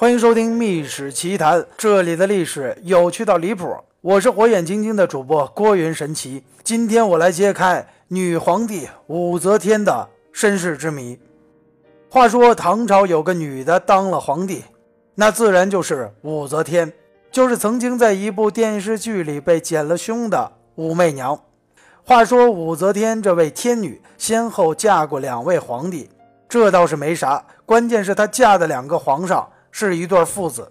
[0.00, 3.76] 欢迎收听《秘史奇谈》，这里的历史有趣到离谱。
[4.00, 6.44] 我是火眼金睛的主播郭云神奇。
[6.62, 11.18] 今天我来揭开女皇帝武则天的身世之谜。
[12.08, 14.62] 话说唐朝有个女的当了皇帝，
[15.16, 16.92] 那自然就是武则天，
[17.32, 21.36] 就是曾经在一部电视剧里被剪了胸的武媚娘。
[22.04, 26.08] 话说武则天这位天女，先后嫁过两位皇帝，
[26.48, 27.44] 这倒是没啥。
[27.66, 30.70] 关键是她嫁的两个皇上是一对父子，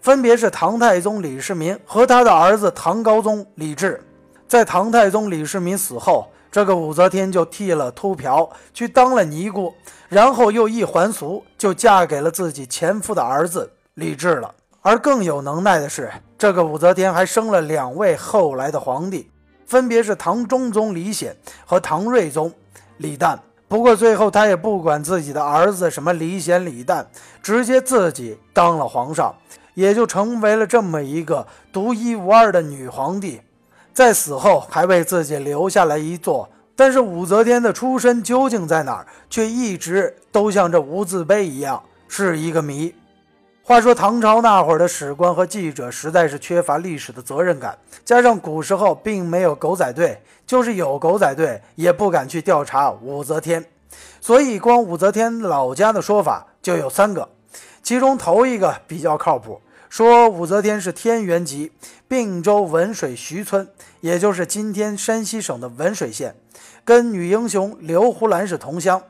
[0.00, 4.02] 分别是唐太宗李世民和他的儿子唐高宗李治。
[4.46, 9.74] 在唐太宗李世民死后，这个武则天就剃了秃瓢，去当了尼姑，
[10.08, 14.54] 然后又一还俗，就嫁给了自己前夫的儿子李治了。
[14.80, 19.30] 而更有能耐的是，这个武则天还生了两位后来的皇帝。
[19.66, 21.36] 分别是唐中宗李显
[21.66, 22.50] 和唐睿宗
[22.96, 23.36] 李旦。
[23.68, 27.04] 不过最后他也不管自己的儿子什么李显、李旦，
[27.42, 29.34] 直接自己当了皇上，
[29.74, 33.42] 也就成为了这么一个独一无二的女皇帝。
[33.92, 42.94] 在死后还为自己留下了一座，但是武则天的出身究竟在哪儿，却一直都像这无字碑一样是一个谜。
[43.68, 53.62] 话说唐朝那会儿的史官和记者实在是缺乏历史的责任感，加上古时候并没有狗仔队，就是有狗仔队也不敢去调查武则天，
[54.22, 57.28] 所以光武则天老家的说法就有三个，
[57.82, 61.70] 其中头一个比较靠谱，说武则天是天元籍，
[62.08, 63.68] 并州文水徐村，
[64.00, 66.34] 也就是今天山西省的文水县，
[66.86, 69.02] 跟女英雄刘胡兰是同乡。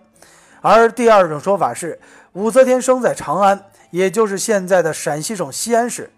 [0.61, 2.01] 而第二种说法是
[2.33, 3.67] 武则天生在长安。
[3.91, 6.11] 也就是现在的陕西省西安市，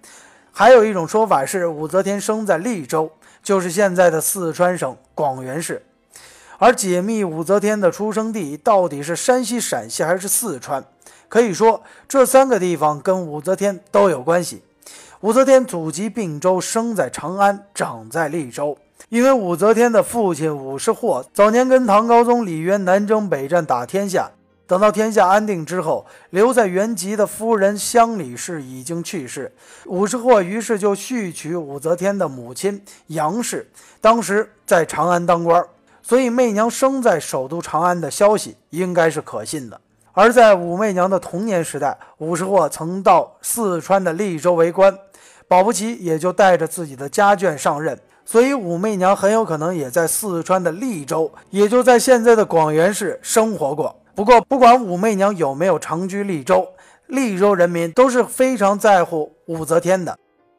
[0.53, 3.11] 还有一种说法是武则天生在利州，
[3.43, 5.83] 就是现在的四川省广元市。
[6.59, 10.85] 而解密武则天的出生地到底是山西、陕西还是四川，
[11.29, 14.63] 可以说这三个地方跟武则天都有关系。
[15.21, 18.77] 武则天祖籍并州，生在长安，长在利州。
[19.09, 24.31] 因为武则天的父亲武士霍早年跟唐高宗李渊南征北战，打天下。
[24.71, 29.53] 等到天下安定之后，留在原籍的夫人乡里氏已经去世，
[29.87, 33.69] 武士霍于是就续娶武则天的母亲杨氏，
[34.01, 35.61] 当时在长安当官，
[36.05, 39.81] 所以媚娘生在首都长安的消息应该是可信的。
[40.13, 44.97] 而在武媚娘的童年时代，武士霍曾到四川的利州为官，
[45.49, 53.97] 保不齐也就带着自己的家眷上任，所以武媚娘很有可能也在四川的利州，也就在现在的广元市生活过。
[54.15, 56.69] 不过，不管武媚娘有没有长居利州，
[57.07, 60.19] 利州人民都是非常在乎武则天的，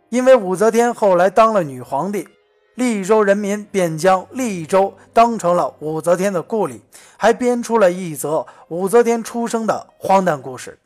[0.10, 2.28] 因为武则天后来当了女皇帝，
[2.76, 6.82] 利州人民便将利州当成了武则天的故里，
[7.18, 10.80] 还编出了一则武则天出生的荒诞故事。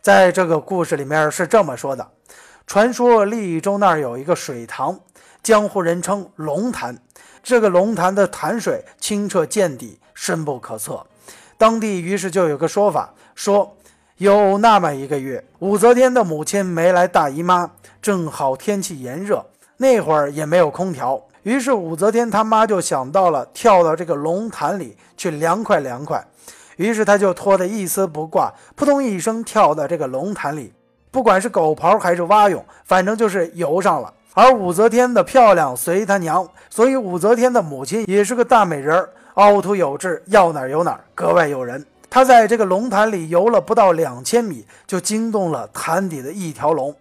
[0.00, 2.08] 在这个故事里面是这么说的：
[2.66, 4.98] 传说利州那儿有一个水塘，
[5.42, 6.96] 江湖人称龙潭，
[7.42, 11.04] 这个龙潭的潭水清澈见底，深不可测。
[11.62, 13.76] 当地于是就有个说法，说
[14.16, 19.46] 有那么一个月，武则天的母亲没来大姨妈，正好天气炎热，
[19.76, 26.26] 那会儿也没有空调，于是武则天他妈就想到了跳到这个龙潭里去凉快凉快，
[26.78, 30.72] 于是他就脱得一丝不挂，扑通一声跳到这个龙潭里，
[31.12, 34.12] 不管是狗刨还是蛙泳，反正就是游上了。
[34.34, 39.10] 而武则天的漂亮随她娘，所以武则天的母亲也是个大美人儿。
[39.34, 41.86] 凹凸有致，要哪儿有哪儿，格外诱人。
[42.10, 46.94] 他在这个龙潭里游了不到两千米，就惊动了潭底的一条龙。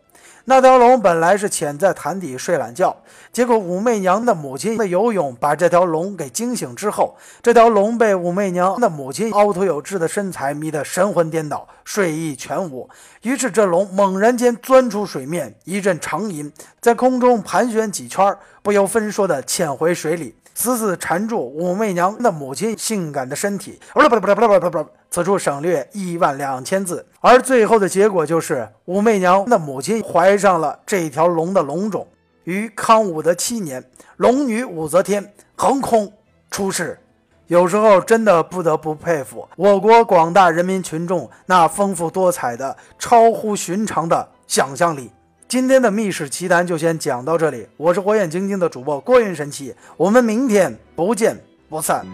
[0.46, 2.96] 那条龙本来是潜在潭底睡懒觉，
[3.32, 12.90] 结果武媚娘的母亲的游泳把这条龙给惊醒之后，这条龙被武媚娘的母亲凹凸有致的身材迷得神魂颠倒，睡意全无。
[13.22, 20.36] 于是这龙猛然间钻出水面，一阵长吟，在空中盘旋几圈，不由分说的潜回水里。
[20.54, 27.06] 死死缠住武媚娘的母亲性感的身体，不不不不不不不，此处省略一万两千字。
[27.20, 32.08] 而最后的结果就是武媚娘的母亲怀上了这条龙的龙种。
[32.44, 33.84] 于康武德七年，
[34.18, 36.12] 龙女武则天横空
[36.50, 37.00] 出世。
[37.48, 45.12] 有时候真的不得不佩服我国广大人民群众那丰富多彩的、超乎寻常的想象力。
[45.52, 51.38] 今天的密室奇谈就先讲到这里，我是火眼金睛的主播郭云神奇，我们明天不见
[51.68, 52.06] 不散。